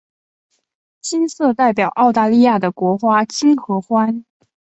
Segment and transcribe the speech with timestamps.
[0.99, 4.25] 金色代表澳大利亚的国花金合欢。